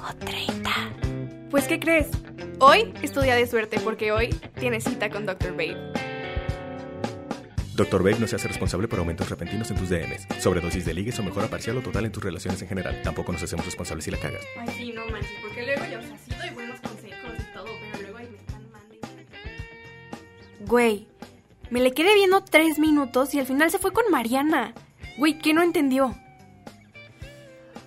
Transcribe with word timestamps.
O 0.00 0.14
30. 0.24 0.70
Pues, 1.50 1.66
¿qué 1.66 1.80
crees? 1.80 2.08
Hoy 2.60 2.92
es 3.02 3.12
tu 3.12 3.20
día 3.20 3.34
de 3.34 3.46
suerte 3.46 3.78
porque 3.80 4.12
hoy 4.12 4.28
tienes 4.58 4.84
cita 4.84 5.10
con 5.10 5.26
Dr. 5.26 5.52
Babe. 5.52 5.92
Dr. 7.74 8.02
Babe 8.02 8.18
no 8.18 8.26
se 8.26 8.36
hace 8.36 8.48
responsable 8.48 8.88
por 8.88 8.98
aumentos 8.98 9.30
repentinos 9.30 9.70
en 9.70 9.76
tus 9.76 9.88
DMs, 9.88 10.26
sobredosis 10.40 10.84
de 10.84 10.94
ligues 10.94 11.16
o 11.20 11.22
mejora 11.22 11.46
parcial 11.46 11.76
o 11.76 11.80
total 11.80 12.06
en 12.06 12.12
tus 12.12 12.22
relaciones 12.24 12.60
en 12.60 12.68
general. 12.68 13.00
Tampoco 13.02 13.30
nos 13.30 13.42
hacemos 13.42 13.64
responsables 13.64 14.04
si 14.04 14.10
la 14.10 14.18
cagas. 14.18 14.44
Ay, 14.58 14.68
sí, 14.76 14.92
no 14.92 15.06
manches, 15.06 15.30
porque 15.40 15.64
luego 15.64 15.84
yo, 15.84 16.00
o 16.00 16.02
sea, 16.02 16.18
sí 16.18 16.32
doy 16.36 16.50
buenos 16.50 16.80
consejos 16.80 17.30
y 17.38 17.54
todo, 17.54 17.66
pero 17.92 18.02
luego 18.02 18.18
ahí 18.18 18.28
me 18.28 18.36
están 18.36 18.68
mandando. 18.72 19.08
Güey, 20.66 21.06
me 21.70 21.80
le 21.80 21.92
quedé 21.92 22.14
viendo 22.14 22.42
tres 22.42 22.80
minutos 22.80 23.32
y 23.34 23.38
al 23.38 23.46
final 23.46 23.70
se 23.70 23.78
fue 23.78 23.92
con 23.92 24.10
Mariana. 24.10 24.74
Güey, 25.16 25.38
¿qué 25.38 25.54
no 25.54 25.62
entendió? 25.62 26.16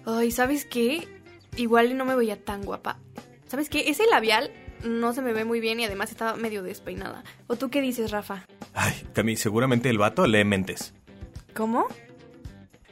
Ay, 0.06 0.32
¿sabes 0.32 0.64
qué? 0.64 1.21
Igual 1.56 1.98
no 1.98 2.06
me 2.06 2.16
veía 2.16 2.44
tan 2.44 2.64
guapa. 2.64 3.00
¿Sabes 3.48 3.70
qué? 3.70 3.90
Ese 3.90 4.06
labial 4.08 4.52
no 4.84 5.14
se 5.14 5.22
me 5.22 5.34
ve 5.34 5.46
muy 5.46 5.60
bien 5.60 5.80
y 5.80 5.86
además 5.86 6.12
estaba 6.12 6.36
medio 6.36 6.64
despeinada. 6.64 7.24
¿O 7.48 7.56
tú 7.56 7.70
qué 7.70 7.82
dices, 7.82 8.12
Rafa? 8.12 8.46
Ay, 8.74 8.94
Cami, 9.14 9.36
seguramente 9.36 9.90
el 9.90 9.98
vato 9.98 10.26
lee 10.26 10.44
mentes. 10.44 10.94
¿Cómo? 11.54 11.88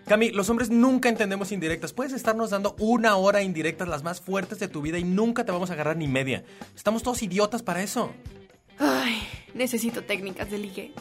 Cami, 0.06 0.31
los 0.31 0.50
hombres 0.50 0.69
nunca 0.69 1.08
entendemos 1.08 1.52
indirectas. 1.52 1.94
Puedes 1.94 2.14
estarnos 2.14 2.50
dando 2.50 2.75
una 2.80 3.16
hora 3.16 3.44
indirectas 3.44 3.88
las 3.88 4.03
más 4.03 4.22
fuertes 4.22 4.59
de 4.59 4.67
tu 4.67 4.81
vida 4.81 4.97
y 4.97 5.03
nunca 5.03 5.45
te 5.45 5.52
vamos 5.52 5.69
a 5.69 5.73
agarrar 5.73 5.97
ni 5.97 6.08
media. 6.08 6.44
Estamos 6.75 7.03
todos 7.03 7.22
idiotas 7.22 7.64
para 7.64 7.84
eso. 7.84 8.12
Ay, 8.80 9.22
necesito 9.53 10.03
técnicas 10.03 10.50
de 10.50 10.58
ligue. 10.58 10.94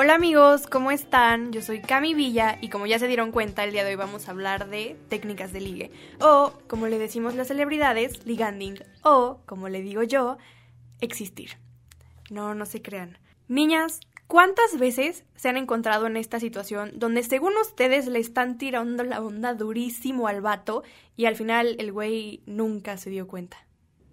Hola 0.00 0.14
amigos, 0.14 0.68
¿cómo 0.68 0.92
están? 0.92 1.50
Yo 1.50 1.60
soy 1.60 1.80
Cami 1.80 2.14
Villa 2.14 2.56
y 2.60 2.68
como 2.68 2.86
ya 2.86 3.00
se 3.00 3.08
dieron 3.08 3.32
cuenta, 3.32 3.64
el 3.64 3.72
día 3.72 3.82
de 3.82 3.90
hoy 3.90 3.96
vamos 3.96 4.28
a 4.28 4.30
hablar 4.30 4.70
de 4.70 4.96
técnicas 5.08 5.52
de 5.52 5.60
ligue. 5.60 5.90
O, 6.20 6.52
como 6.68 6.86
le 6.86 7.00
decimos 7.00 7.34
las 7.34 7.48
celebridades, 7.48 8.24
liganding. 8.24 8.76
O, 9.02 9.40
como 9.44 9.68
le 9.68 9.82
digo 9.82 10.04
yo, 10.04 10.38
existir. 11.00 11.58
No, 12.30 12.54
no 12.54 12.64
se 12.64 12.80
crean. 12.80 13.18
Niñas, 13.48 13.98
¿cuántas 14.28 14.78
veces 14.78 15.24
se 15.34 15.48
han 15.48 15.56
encontrado 15.56 16.06
en 16.06 16.16
esta 16.16 16.38
situación 16.38 16.92
donde 16.94 17.24
según 17.24 17.54
ustedes 17.60 18.06
le 18.06 18.20
están 18.20 18.56
tirando 18.56 19.02
la 19.02 19.20
onda 19.20 19.54
durísimo 19.54 20.28
al 20.28 20.42
vato 20.42 20.84
y 21.16 21.24
al 21.24 21.34
final 21.34 21.74
el 21.80 21.90
güey 21.90 22.44
nunca 22.46 22.98
se 22.98 23.10
dio 23.10 23.26
cuenta? 23.26 23.66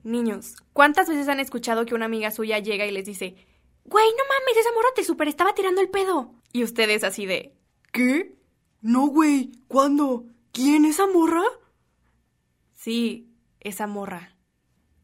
Niños, 0.04 0.56
¿cuántas 0.74 1.08
veces 1.08 1.28
han 1.28 1.40
escuchado 1.40 1.86
que 1.86 1.94
una 1.94 2.06
amiga 2.06 2.32
suya 2.32 2.58
llega 2.58 2.88
y 2.88 2.92
les 2.92 3.06
dice, 3.06 3.36
Güey, 3.86 4.08
no 4.10 4.24
mames, 4.24 4.58
esa 4.58 4.72
morra 4.74 4.90
te 4.96 5.04
super 5.04 5.28
estaba 5.28 5.54
tirando 5.54 5.80
el 5.82 5.90
pedo? 5.90 6.34
Y 6.52 6.64
ustedes 6.64 7.04
así 7.04 7.26
de, 7.26 7.56
¿Qué? 7.92 8.36
No, 8.82 9.08
güey. 9.08 9.52
¿Cuándo? 9.68 10.26
¿Quién? 10.52 10.84
¿Esa 10.86 11.08
morra? 11.08 11.44
sí, 12.74 13.32
esa 13.62 13.88
morra. 13.88 14.36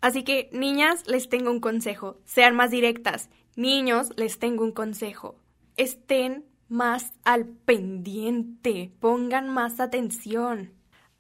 Así 0.02 0.24
que, 0.24 0.50
niñas, 0.52 1.08
les 1.08 1.30
tengo 1.30 1.50
un 1.50 1.60
consejo. 1.60 2.20
Sean 2.26 2.56
más 2.56 2.70
directas. 2.70 3.30
Niños, 3.56 4.12
les 4.18 4.40
tengo 4.40 4.64
un 4.64 4.72
consejo. 4.72 5.36
Estén 5.78 6.46
más 6.68 7.14
al 7.24 7.46
pendiente. 7.46 8.92
Pongan 9.00 9.50
más 9.50 9.80
atención. 9.80 10.74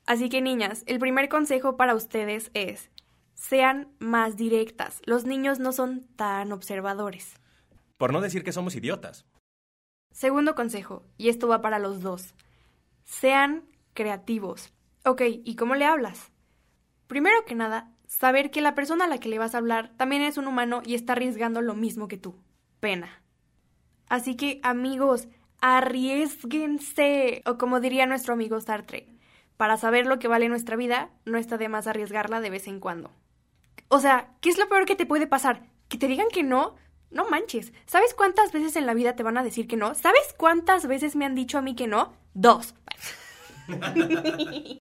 Así 0.05 0.29
que, 0.29 0.41
niñas, 0.41 0.83
el 0.87 0.99
primer 0.99 1.29
consejo 1.29 1.77
para 1.77 1.95
ustedes 1.95 2.51
es, 2.53 2.91
sean 3.33 3.87
más 3.97 4.35
directas. 4.35 5.01
Los 5.05 5.25
niños 5.25 5.57
no 5.59 5.71
son 5.71 6.05
tan 6.15 6.51
observadores. 6.51 7.40
Por 8.01 8.13
no 8.13 8.21
decir 8.21 8.43
que 8.43 8.51
somos 8.51 8.75
idiotas. 8.75 9.27
Segundo 10.11 10.55
consejo, 10.55 11.05
y 11.19 11.29
esto 11.29 11.47
va 11.47 11.61
para 11.61 11.77
los 11.77 12.01
dos. 12.01 12.33
Sean 13.03 13.65
creativos. 13.93 14.73
Ok, 15.05 15.21
¿y 15.45 15.55
cómo 15.55 15.75
le 15.75 15.85
hablas? 15.85 16.31
Primero 17.05 17.45
que 17.45 17.53
nada, 17.53 17.91
saber 18.07 18.49
que 18.49 18.61
la 18.61 18.73
persona 18.73 19.05
a 19.05 19.07
la 19.07 19.19
que 19.19 19.29
le 19.29 19.37
vas 19.37 19.53
a 19.53 19.59
hablar 19.59 19.91
también 19.97 20.23
es 20.23 20.39
un 20.39 20.47
humano 20.47 20.81
y 20.83 20.95
está 20.95 21.13
arriesgando 21.13 21.61
lo 21.61 21.75
mismo 21.75 22.07
que 22.07 22.17
tú. 22.17 22.41
Pena. 22.79 23.21
Así 24.09 24.35
que, 24.35 24.59
amigos, 24.63 25.27
arriesguense. 25.59 27.43
O 27.45 27.59
como 27.59 27.81
diría 27.81 28.07
nuestro 28.07 28.33
amigo 28.33 28.59
Sartre, 28.61 29.09
para 29.57 29.77
saber 29.77 30.07
lo 30.07 30.17
que 30.17 30.27
vale 30.27 30.49
nuestra 30.49 30.75
vida, 30.75 31.11
no 31.25 31.37
está 31.37 31.59
de 31.59 31.69
más 31.69 31.85
arriesgarla 31.85 32.41
de 32.41 32.49
vez 32.49 32.65
en 32.65 32.79
cuando. 32.79 33.11
O 33.89 33.99
sea, 33.99 34.33
¿qué 34.41 34.49
es 34.49 34.57
lo 34.57 34.67
peor 34.69 34.87
que 34.87 34.95
te 34.95 35.05
puede 35.05 35.27
pasar? 35.27 35.69
¿Que 35.87 35.99
te 35.99 36.07
digan 36.07 36.29
que 36.33 36.41
no? 36.41 36.77
No 37.11 37.29
manches. 37.29 37.73
¿Sabes 37.85 38.13
cuántas 38.13 38.51
veces 38.51 38.75
en 38.75 38.85
la 38.85 38.93
vida 38.93 39.15
te 39.15 39.23
van 39.23 39.37
a 39.37 39.43
decir 39.43 39.67
que 39.67 39.75
no? 39.75 39.93
¿Sabes 39.95 40.33
cuántas 40.37 40.87
veces 40.87 41.15
me 41.15 41.25
han 41.25 41.35
dicho 41.35 41.57
a 41.57 41.61
mí 41.61 41.75
que 41.75 41.87
no? 41.87 42.13
Dos. 42.33 42.73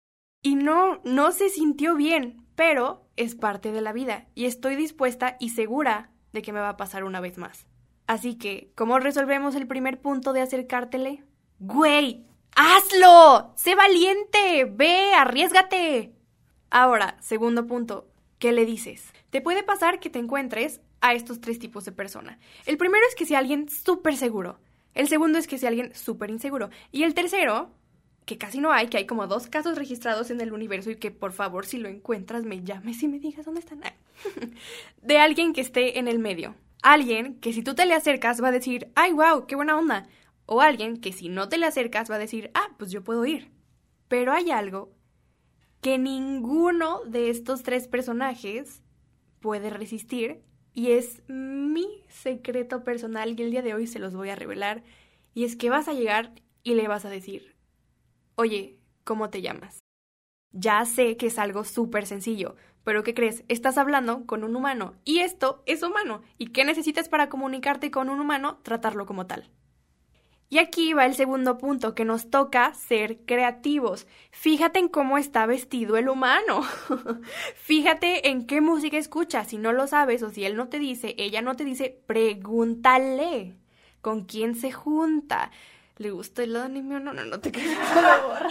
y 0.42 0.56
no, 0.56 1.02
no 1.04 1.32
se 1.32 1.50
sintió 1.50 1.96
bien, 1.96 2.46
pero 2.56 3.06
es 3.18 3.36
parte 3.36 3.72
de 3.72 3.82
la 3.82 3.94
vida 3.94 4.28
y 4.36 4.46
estoy 4.46 4.76
dispuesta 4.76 5.36
y 5.40 5.50
segura 5.50 6.12
de 6.32 6.42
que 6.42 6.54
me 6.54 6.60
va 6.60 6.70
a 6.70 6.78
pasar 6.78 7.04
una 7.04 7.20
vez 7.20 7.38
más. 7.38 7.68
Así 8.08 8.36
que, 8.36 8.72
¿cómo 8.76 9.00
resolvemos 9.00 9.56
el 9.56 9.68
primer 9.68 10.02
punto 10.02 10.34
de 10.34 10.42
acercártele? 10.42 11.24
¡Güey! 11.60 12.26
¡Hazlo! 12.56 13.54
¡Sé 13.56 13.76
valiente! 13.76 14.66
¡Ve! 14.66 15.14
¡Arriesgate! 15.14 16.14
Ahora, 16.70 17.18
segundo 17.22 17.68
punto, 17.68 18.08
¿qué 18.40 18.52
le 18.52 18.66
dices? 18.66 19.14
Te 19.30 19.42
puede 19.42 19.64
pasar 19.64 20.00
que 20.00 20.10
te 20.10 20.20
encuentres 20.20 20.82
a 21.04 21.14
estos 21.14 21.42
tres 21.42 21.60
tipos 21.60 21.84
de 21.84 21.92
persona. 21.92 22.40
El 22.66 22.78
primero 22.78 23.06
es 23.08 23.14
que 23.14 23.26
sea 23.26 23.40
alguien 23.40 23.68
súper 23.70 24.16
seguro. 24.16 24.58
El 24.96 25.10
segundo 25.10 25.38
es 25.38 25.48
que 25.48 25.58
sea 25.58 25.68
alguien 25.68 25.94
súper 25.94 26.30
inseguro. 26.30 26.70
Y 26.94 27.04
el 27.04 27.14
tercero, 27.14 27.72
que 28.26 28.38
casi 28.38 28.62
no 28.62 28.72
hay, 28.72 28.88
que 28.88 28.98
hay 28.98 29.06
como 29.06 29.28
dos 29.28 29.48
casos 29.48 29.78
registrados 29.78 30.32
en 30.32 30.40
el 30.40 30.54
universo 30.54 30.90
y 30.92 30.96
que 30.96 31.12
por 31.12 31.34
favor 31.34 31.66
si 31.66 31.78
lo 31.78 31.90
encuentras 31.90 32.46
me 32.46 32.64
llames 32.64 33.04
y 33.04 33.10
me 33.10 33.20
digas 33.20 33.46
dónde 33.46 33.60
están. 33.60 33.82
de 35.02 35.18
alguien 35.18 35.52
que 35.52 35.60
esté 35.60 36.00
en 36.00 36.08
el 36.08 36.20
medio. 36.20 36.56
Alguien 36.82 37.38
que 37.42 37.52
si 37.52 37.64
tú 37.64 37.76
te 37.76 37.86
le 37.86 37.96
acercas 37.96 38.42
va 38.42 38.48
a 38.48 38.54
decir, 38.54 38.90
ay, 38.96 39.12
wow, 39.12 39.46
qué 39.46 39.58
buena 39.58 39.78
onda. 39.78 40.08
O 40.46 40.62
alguien 40.62 41.02
que 41.02 41.12
si 41.12 41.28
no 41.28 41.50
te 41.50 41.58
le 41.58 41.66
acercas 41.66 42.10
va 42.10 42.16
a 42.16 42.20
decir, 42.20 42.50
ah, 42.54 42.70
pues 42.78 42.92
yo 42.92 43.04
puedo 43.04 43.26
ir. 43.26 43.52
Pero 44.08 44.32
hay 44.32 44.52
algo 44.52 44.94
que 45.82 45.98
ninguno 45.98 47.02
de 47.04 47.30
estos 47.30 47.62
tres 47.62 47.90
personajes 47.90 48.82
puede 49.42 49.70
resistir 49.70 50.42
y 50.74 50.92
es 50.92 51.22
mi 51.28 52.04
secreto 52.08 52.84
personal 52.84 53.40
y 53.40 53.44
el 53.44 53.52
día 53.52 53.62
de 53.62 53.74
hoy 53.74 53.88
se 53.88 54.00
los 54.00 54.14
voy 54.14 54.30
a 54.30 54.36
revelar. 54.36 54.84
Y 55.34 55.46
es 55.46 55.56
que 55.56 55.70
vas 55.70 55.88
a 55.88 55.94
llegar 55.94 56.34
y 56.64 56.74
le 56.76 56.88
vas 56.88 57.06
a 57.06 57.10
decir, 57.10 57.56
oye, 58.36 58.78
¿cómo 59.04 59.30
te 59.30 59.42
llamas? 59.42 59.80
Ya 60.52 60.86
sé 60.86 61.18
que 61.18 61.28
es 61.28 61.40
algo 61.40 61.64
súper 61.64 62.06
sencillo, 62.06 62.56
pero 62.84 63.04
¿qué 63.04 63.14
crees? 63.14 63.44
Estás 63.48 63.78
hablando 63.78 64.26
con 64.26 64.44
un 64.44 64.56
humano 64.56 64.96
y 65.04 65.20
esto 65.20 65.64
es 65.66 65.84
humano. 65.84 66.22
¿Y 66.38 66.48
qué 66.48 66.66
necesitas 66.66 67.10
para 67.10 67.30
comunicarte 67.30 67.92
con 67.92 68.10
un 68.10 68.20
humano? 68.20 68.60
Tratarlo 68.64 69.06
como 69.06 69.26
tal. 69.26 69.50
Y 70.50 70.60
aquí 70.60 70.94
va 70.94 71.06
el 71.06 71.16
segundo 71.16 71.58
punto, 71.58 71.96
que 71.96 72.06
nos 72.06 72.30
toca 72.30 72.74
ser 72.76 73.20
creativos. 73.26 74.06
Fíjate 74.32 74.80
en 74.80 74.88
cómo 74.88 75.18
está 75.18 75.46
vestido 75.46 75.98
el 75.98 76.10
humano. 76.10 76.62
Fíjate 77.56 78.30
en 78.30 78.46
qué 78.46 78.62
música 78.62 78.98
escucha. 78.98 79.46
Si 79.46 79.58
no 79.58 79.74
lo 79.74 79.88
sabes 79.88 80.22
o 80.22 80.30
si 80.30 80.46
él 80.46 80.56
no 80.56 80.70
te 80.70 80.78
dice, 80.78 81.16
ella 81.18 81.42
no 81.42 81.56
te 81.56 81.66
dice, 81.66 82.00
pregúntale. 82.06 83.56
¿Con 84.02 84.26
quién 84.26 84.56
se 84.56 84.72
junta? 84.72 85.50
¿Le 85.98 86.12
gusta 86.12 86.44
el 86.44 86.56
anime 86.56 86.98
o 86.98 87.00
no? 87.00 87.14
No, 87.14 87.24
no 87.24 87.40
te 87.40 87.52
quedes 87.52 87.78
por 87.94 88.04
favor. 88.04 88.48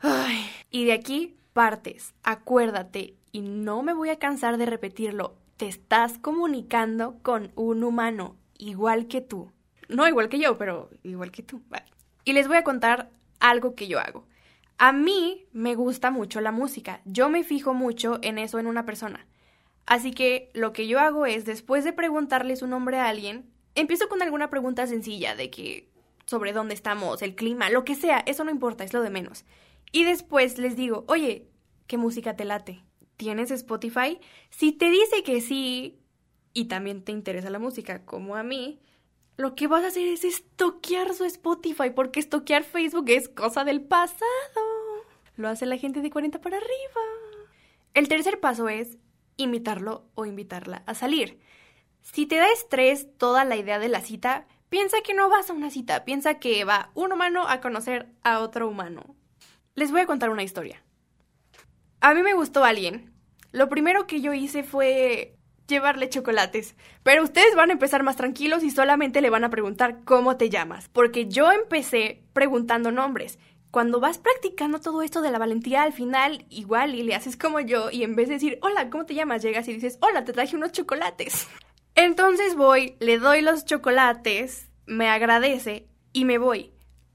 Ay, 0.00 0.48
y 0.70 0.84
de 0.84 0.92
aquí 0.92 1.36
partes. 1.52 2.14
Acuérdate, 2.22 3.16
y 3.32 3.40
no 3.40 3.82
me 3.82 3.94
voy 3.94 4.10
a 4.10 4.18
cansar 4.18 4.58
de 4.58 4.66
repetirlo, 4.66 5.36
te 5.56 5.66
estás 5.66 6.18
comunicando 6.18 7.18
con 7.22 7.52
un 7.54 7.82
humano, 7.82 8.36
igual 8.58 9.06
que 9.06 9.20
tú. 9.20 9.53
No 9.88 10.08
igual 10.08 10.28
que 10.28 10.38
yo, 10.38 10.56
pero 10.58 10.90
igual 11.02 11.30
que 11.30 11.42
tú. 11.42 11.62
Vale. 11.68 11.86
Y 12.24 12.32
les 12.32 12.48
voy 12.48 12.56
a 12.56 12.64
contar 12.64 13.10
algo 13.40 13.74
que 13.74 13.86
yo 13.86 13.98
hago. 14.00 14.26
A 14.78 14.92
mí 14.92 15.46
me 15.52 15.74
gusta 15.74 16.10
mucho 16.10 16.40
la 16.40 16.52
música. 16.52 17.00
Yo 17.04 17.28
me 17.28 17.44
fijo 17.44 17.74
mucho 17.74 18.18
en 18.22 18.38
eso 18.38 18.58
en 18.58 18.66
una 18.66 18.84
persona. 18.84 19.26
Así 19.86 20.12
que 20.12 20.50
lo 20.54 20.72
que 20.72 20.86
yo 20.88 20.98
hago 20.98 21.26
es, 21.26 21.44
después 21.44 21.84
de 21.84 21.92
preguntarle 21.92 22.56
su 22.56 22.66
nombre 22.66 22.98
a 22.98 23.08
alguien, 23.08 23.50
empiezo 23.74 24.08
con 24.08 24.22
alguna 24.22 24.50
pregunta 24.50 24.86
sencilla 24.86 25.36
de 25.36 25.50
que 25.50 25.88
sobre 26.26 26.52
dónde 26.52 26.74
estamos, 26.74 27.20
el 27.22 27.34
clima, 27.34 27.68
lo 27.68 27.84
que 27.84 27.94
sea, 27.94 28.20
eso 28.26 28.44
no 28.44 28.50
importa, 28.50 28.82
es 28.82 28.92
lo 28.94 29.02
de 29.02 29.10
menos. 29.10 29.44
Y 29.92 30.04
después 30.04 30.58
les 30.58 30.74
digo, 30.74 31.04
oye, 31.06 31.48
qué 31.86 31.98
música 31.98 32.34
te 32.34 32.44
late. 32.44 32.82
¿Tienes 33.16 33.50
Spotify? 33.50 34.18
Si 34.50 34.72
te 34.72 34.90
dice 34.90 35.22
que 35.22 35.40
sí 35.40 36.00
y 36.52 36.64
también 36.64 37.04
te 37.04 37.12
interesa 37.12 37.50
la 37.50 37.58
música, 37.58 38.04
como 38.04 38.36
a 38.36 38.42
mí, 38.42 38.80
lo 39.36 39.54
que 39.54 39.66
vas 39.66 39.84
a 39.84 39.88
hacer 39.88 40.06
es 40.06 40.24
estoquear 40.24 41.12
su 41.14 41.24
Spotify, 41.24 41.90
porque 41.90 42.20
estoquear 42.20 42.62
Facebook 42.62 43.06
es 43.08 43.28
cosa 43.28 43.64
del 43.64 43.82
pasado. 43.82 44.24
Lo 45.36 45.48
hace 45.48 45.66
la 45.66 45.76
gente 45.76 46.00
de 46.00 46.10
40 46.10 46.40
para 46.40 46.56
arriba. 46.56 47.00
El 47.94 48.08
tercer 48.08 48.40
paso 48.40 48.68
es 48.68 48.98
invitarlo 49.36 50.06
o 50.14 50.26
invitarla 50.26 50.84
a 50.86 50.94
salir. 50.94 51.40
Si 52.00 52.26
te 52.26 52.36
da 52.36 52.50
estrés 52.52 53.08
toda 53.18 53.44
la 53.44 53.56
idea 53.56 53.78
de 53.78 53.88
la 53.88 54.02
cita, 54.02 54.46
piensa 54.68 54.98
que 55.02 55.14
no 55.14 55.28
vas 55.28 55.50
a 55.50 55.52
una 55.52 55.70
cita, 55.70 56.04
piensa 56.04 56.38
que 56.38 56.64
va 56.64 56.90
un 56.94 57.12
humano 57.12 57.48
a 57.48 57.60
conocer 57.60 58.08
a 58.22 58.40
otro 58.40 58.68
humano. 58.68 59.16
Les 59.74 59.90
voy 59.90 60.02
a 60.02 60.06
contar 60.06 60.30
una 60.30 60.44
historia. 60.44 60.84
A 62.00 62.14
mí 62.14 62.22
me 62.22 62.34
gustó 62.34 62.64
alguien. 62.64 63.12
Lo 63.50 63.68
primero 63.68 64.06
que 64.06 64.20
yo 64.20 64.32
hice 64.32 64.62
fue 64.62 65.36
llevarle 65.66 66.08
chocolates. 66.08 66.74
Pero 67.02 67.22
ustedes 67.22 67.54
van 67.54 67.70
a 67.70 67.74
empezar 67.74 68.02
más 68.02 68.16
tranquilos 68.16 68.62
y 68.62 68.70
solamente 68.70 69.20
le 69.20 69.30
van 69.30 69.44
a 69.44 69.50
preguntar 69.50 70.00
cómo 70.04 70.36
te 70.36 70.50
llamas. 70.50 70.88
Porque 70.88 71.26
yo 71.26 71.52
empecé 71.52 72.22
preguntando 72.32 72.90
nombres. 72.90 73.38
Cuando 73.70 73.98
vas 73.98 74.18
practicando 74.18 74.80
todo 74.80 75.02
esto 75.02 75.20
de 75.20 75.32
la 75.32 75.38
valentía, 75.38 75.82
al 75.82 75.92
final 75.92 76.46
igual 76.48 76.94
y 76.94 77.02
le 77.02 77.14
haces 77.14 77.36
como 77.36 77.58
yo 77.58 77.90
y 77.90 78.04
en 78.04 78.14
vez 78.14 78.28
de 78.28 78.34
decir, 78.34 78.58
hola, 78.62 78.88
¿cómo 78.88 79.04
te 79.04 79.14
llamas? 79.14 79.42
Llegas 79.42 79.66
y 79.66 79.74
dices, 79.74 79.98
hola, 80.00 80.24
te 80.24 80.32
traje 80.32 80.54
unos 80.54 80.70
chocolates. 80.70 81.48
Entonces 81.96 82.54
voy, 82.54 82.96
le 83.00 83.18
doy 83.18 83.40
los 83.40 83.64
chocolates, 83.64 84.70
me 84.86 85.08
agradece 85.08 85.88
y 86.12 86.24
me 86.24 86.38
voy. 86.38 86.72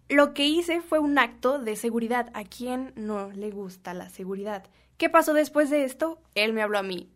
Lo 0.09 0.33
que 0.33 0.47
hice 0.47 0.81
fue 0.81 0.99
un 0.99 1.17
acto 1.17 1.59
de 1.59 1.75
seguridad. 1.77 2.29
¿A 2.33 2.43
quién 2.43 2.91
no 2.95 3.31
le 3.31 3.51
gusta 3.51 3.93
la 3.93 4.09
seguridad? 4.09 4.65
¿Qué 4.97 5.09
pasó 5.09 5.33
después 5.33 5.69
de 5.69 5.85
esto? 5.85 6.19
Él 6.35 6.51
me 6.51 6.61
habló 6.61 6.79
a 6.79 6.83
mí 6.83 7.09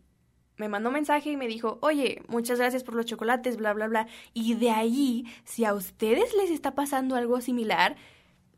me 0.56 0.68
mandó 0.68 0.90
mensaje 0.90 1.30
y 1.30 1.36
me 1.36 1.48
dijo, 1.48 1.78
oye, 1.80 2.22
muchas 2.28 2.58
gracias 2.58 2.84
por 2.84 2.94
los 2.94 3.06
chocolates, 3.06 3.56
bla, 3.56 3.72
bla, 3.72 3.88
bla. 3.88 4.06
Y 4.32 4.54
de 4.54 4.70
ahí, 4.70 5.26
si 5.44 5.64
a 5.64 5.74
ustedes 5.74 6.34
les 6.34 6.50
está 6.50 6.74
pasando 6.74 7.16
algo 7.16 7.40
similar, 7.40 7.96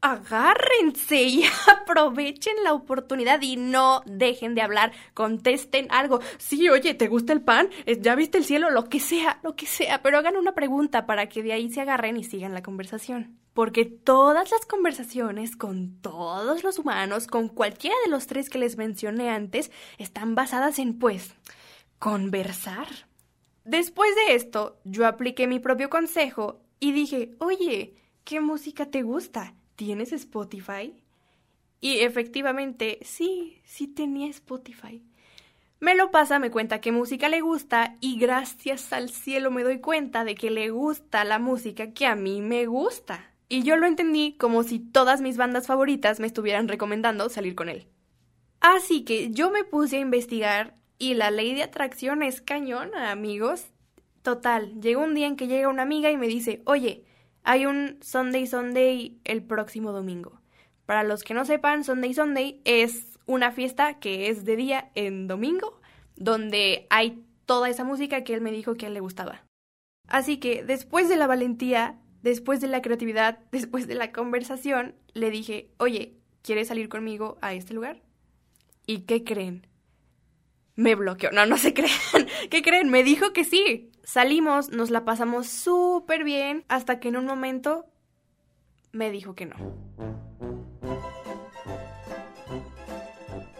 agárrense 0.00 1.22
y 1.22 1.44
aprovechen 1.66 2.54
la 2.62 2.75
oportunidad 2.75 3.40
y 3.43 3.56
no 3.56 4.02
dejen 4.06 4.54
de 4.54 4.62
hablar, 4.62 4.93
contesten 5.14 5.87
algo. 5.90 6.20
Sí, 6.38 6.69
oye, 6.69 6.94
¿te 6.94 7.08
gusta 7.08 7.32
el 7.32 7.43
pan? 7.43 7.70
Eh, 7.87 7.98
¿Ya 8.00 8.14
viste 8.14 8.38
el 8.38 8.44
cielo? 8.44 8.70
Lo 8.70 8.84
que 8.84 9.00
sea, 9.00 9.40
lo 9.43 9.56
que 9.56 9.66
sea, 9.66 10.02
pero 10.02 10.19
hagan 10.19 10.37
una 10.37 10.54
pregunta 10.54 11.06
para 11.06 11.28
que 11.28 11.43
de 11.43 11.52
ahí 11.52 11.70
se 11.70 11.81
agarren 11.81 12.16
y 12.16 12.25
sigan 12.25 12.54
la 12.54 12.62
conversación. 12.62 13.38
Porque 13.54 13.87
todas 13.87 14.50
las 14.50 14.66
conversaciones 14.66 15.56
con 15.56 15.98
todos 16.02 16.62
los 16.62 16.78
humanos, 16.78 17.26
con 17.26 17.48
cualquiera 17.48 17.96
de 18.04 18.10
los 18.10 18.26
tres 18.26 18.50
que 18.50 18.58
les 18.58 18.76
mencioné 18.76 19.31
antes, 19.31 19.70
están 19.96 20.34
basadas 20.34 20.78
en 20.78 20.98
pues 20.98 21.34
conversar. 21.98 22.88
Después 23.64 24.14
de 24.14 24.34
esto, 24.34 24.78
yo 24.84 25.06
apliqué 25.06 25.46
mi 25.46 25.58
propio 25.58 25.90
consejo 25.90 26.60
y 26.78 26.93
dije, 26.93 27.34
oye, 27.38 27.94
¿qué 28.25 28.40
música 28.40 28.87
te 28.87 29.02
gusta? 29.02 29.54
¿Tienes 29.75 30.12
Spotify? 30.12 30.94
Y 31.81 31.98
efectivamente, 31.98 32.98
sí, 33.02 33.60
sí 33.64 33.88
tenía 33.88 34.28
Spotify. 34.28 35.02
Me 35.78 35.94
lo 35.94 36.10
pasa, 36.10 36.38
me 36.38 36.50
cuenta 36.50 36.81
qué 36.81 36.90
música 36.90 37.28
le 37.28 37.43
gusta 37.43 37.96
y 38.00 38.19
gracias 38.19 38.93
al 38.93 39.10
cielo 39.10 39.50
me 39.50 39.62
doy 39.62 39.81
cuenta 39.81 40.25
de 40.25 40.34
que 40.34 40.50
le 40.50 40.70
gusta 40.70 41.25
la 41.25 41.38
música 41.38 41.93
que 41.93 42.06
a 42.06 42.14
mí 42.14 42.40
me 42.40 42.64
gusta. 42.66 43.31
Y 43.48 43.62
yo 43.62 43.76
lo 43.76 43.87
entendí 43.87 44.37
como 44.38 44.62
si 44.62 44.78
todas 44.78 45.20
mis 45.20 45.37
bandas 45.37 45.66
favoritas 45.66 46.19
me 46.19 46.26
estuvieran 46.26 46.69
recomendando 46.69 47.28
salir 47.28 47.54
con 47.54 47.69
él. 47.69 47.87
Así 48.60 49.04
que 49.04 49.31
yo 49.31 49.50
me 49.50 49.64
puse 49.64 49.96
a 49.96 50.00
investigar 50.00 50.75
y 50.98 51.14
la 51.14 51.31
ley 51.31 51.54
de 51.54 51.62
atracción 51.62 52.22
es 52.22 52.40
cañona, 52.40 53.10
amigos. 53.10 53.66
Total, 54.22 54.81
llega 54.81 55.00
un 55.00 55.14
día 55.14 55.26
en 55.26 55.37
que 55.37 55.46
llega 55.46 55.69
una 55.69 55.82
amiga 55.82 56.10
y 56.10 56.16
me 56.16 56.26
dice, 56.26 56.62
oye, 56.64 57.04
hay 57.43 57.66
un 57.66 57.98
Sunday 58.02 58.46
Sunday 58.46 59.20
el 59.25 59.43
próximo 59.43 59.93
domingo. 59.93 60.40
Para 60.84 61.04
los 61.04 61.22
que 61.22 61.34
no 61.34 61.44
sepan, 61.44 61.84
Sunday 61.84 62.14
Sunday 62.14 62.60
es 62.64 63.19
una 63.26 63.52
fiesta 63.52 63.98
que 63.98 64.28
es 64.28 64.44
de 64.44 64.56
día 64.56 64.90
en 64.94 65.26
domingo, 65.28 65.81
donde 66.16 66.87
hay 66.90 67.25
toda 67.44 67.69
esa 67.69 67.84
música 67.84 68.25
que 68.25 68.34
él 68.34 68.40
me 68.40 68.52
dijo 68.52 68.75
que 68.75 68.87
a 68.87 68.88
él 68.88 68.94
le 68.94 69.00
gustaba. 69.00 69.44
Así 70.08 70.38
que 70.38 70.64
después 70.64 71.08
de 71.08 71.16
la 71.16 71.26
valentía, 71.26 71.98
después 72.22 72.60
de 72.60 72.69
la 72.69 72.82
creatividad, 72.82 73.38
después 73.52 73.87
de 73.87 73.94
la 73.94 74.12
conversación, 74.12 74.94
le 75.14 75.31
dije, 75.31 75.70
oye, 75.78 76.16
¿quieres 76.43 76.69
salir 76.69 76.88
conmigo 76.88 77.38
a 77.40 77.54
este 77.54 77.75
lugar? 77.75 78.02
¿Y 78.87 79.00
qué 79.00 79.25
creen? 79.25 79.66
Me 80.76 80.94
bloqueó. 80.94 81.31
No, 81.32 81.46
no 81.46 81.58
se 81.58 81.75
creen. 81.75 81.90
¿Qué 82.50 82.62
creen? 82.62 82.90
Me 82.90 83.02
dijo 83.02 83.32
que 83.32 83.44
sí. 83.44 83.90
Salimos, 84.05 84.70
nos 84.70 84.90
la 84.90 85.05
pasamos 85.05 85.49
súper 85.49 86.23
bien, 86.23 86.64
hasta 86.69 87.00
que 87.00 87.08
en 87.08 87.17
un 87.17 87.25
momento 87.25 87.87
me 88.93 89.11
dijo 89.11 89.34
que 89.34 89.46
no. 89.46 89.56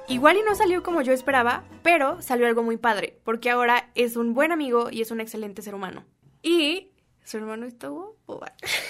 Igual 0.09 0.37
y 0.37 0.43
no 0.45 0.55
salió 0.55 0.85
como 0.85 1.03
yo 1.03 1.13
esperaba, 1.13 1.65
pero 1.83 2.23
salió 2.23 2.47
algo 2.47 2.63
muy 2.63 2.77
padre, 2.77 3.19
porque 3.25 3.51
ahora 3.51 3.91
es 3.97 4.17
un 4.17 4.35
buen 4.35 4.53
amigo 4.53 4.89
y 4.89 5.03
es 5.03 5.11
un 5.11 5.21
excelente 5.21 5.63
ser 5.63 5.75
humano. 5.75 6.05
Y 6.43 6.93
su 7.25 7.39
hermano 7.39 7.67
está 7.67 7.89
guapo. 7.89 8.41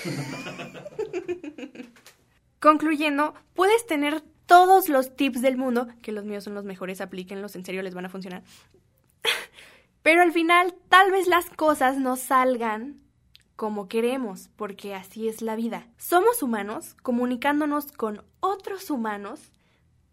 Concluyendo, 2.61 3.33
puedes 3.55 3.87
tener 3.87 4.23
todos 4.47 4.89
los 4.89 5.15
tips 5.15 5.43
del 5.43 5.57
mundo, 5.57 5.89
que 6.03 6.13
los 6.13 6.25
míos 6.25 6.45
son 6.45 6.55
los 6.55 6.65
mejores, 6.65 7.01
aplíquenlos, 7.01 7.57
en 7.57 7.65
serio 7.65 7.83
les 7.83 7.95
van 7.95 8.07
a 8.07 8.11
funcionar. 8.11 8.43
Pero 10.03 10.23
al 10.23 10.33
final, 10.33 10.75
tal 10.89 11.11
vez 11.11 11.27
las 11.27 11.51
cosas 11.51 11.99
no 11.99 12.17
salgan 12.17 13.01
como 13.57 13.89
queremos, 13.89 14.51
porque 14.57 14.95
así 14.95 15.29
es 15.29 15.43
la 15.43 15.57
vida. 15.57 15.89
Somos 15.97 16.43
humanos 16.43 16.95
comunicándonos 17.03 17.91
con 17.91 18.23
otros 18.41 18.91
humanos 18.91 19.51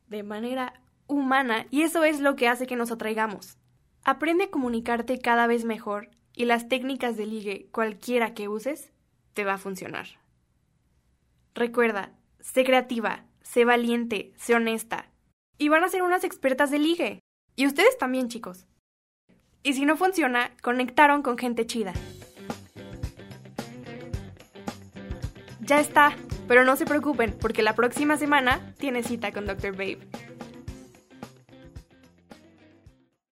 de 0.07 0.24
manera 0.24 0.81
humana 1.07 1.68
y 1.69 1.81
eso 1.81 2.03
es 2.06 2.19
lo 2.19 2.35
que 2.35 2.47
hace 2.47 2.65
que 2.65 2.75
nos 2.77 2.91
atraigamos. 2.91 3.57
Aprende 4.03 4.45
a 4.45 4.50
comunicarte 4.50 5.19
cada 5.19 5.45
vez 5.47 5.65
mejor 5.65 6.09
y 6.33 6.45
las 6.45 6.68
técnicas 6.68 7.18
de 7.18 7.25
ligue, 7.25 7.68
cualquiera 7.71 8.33
que 8.33 8.47
uses, 8.47 8.91
te 9.33 9.44
va 9.44 9.53
a 9.53 9.57
funcionar. 9.57 10.07
Recuerda, 11.53 12.13
sé 12.39 12.63
creativa, 12.63 13.25
sé 13.54 13.66
valiente, 13.66 14.34
sé 14.36 14.56
honesta. 14.56 15.06
Y 15.60 15.70
van 15.70 15.84
a 15.84 15.88
ser 15.88 16.02
unas 16.02 16.24
expertas 16.24 16.72
de 16.72 16.80
ligue. 16.80 17.20
Y 17.56 17.68
ustedes 17.68 18.00
también, 18.00 18.28
chicos. 18.28 18.66
Y 19.62 19.74
si 19.74 19.86
no 19.86 19.95
funciona, 19.95 20.50
conectaron 20.64 21.22
con 21.22 21.38
gente 21.38 21.68
chida. 21.68 21.94
Ya 25.60 25.80
está, 25.80 26.16
pero 26.48 26.64
no 26.66 26.76
se 26.76 26.86
preocupen 26.86 27.38
porque 27.40 27.62
la 27.62 27.76
próxima 27.76 28.18
semana 28.18 28.74
tiene 28.80 29.04
cita 29.04 29.31
con 29.31 29.45
Dr. 29.45 29.74
Babe. 29.74 30.00